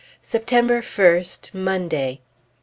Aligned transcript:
September 0.23 0.81
1st, 0.81 1.51
Monday. 1.53 2.21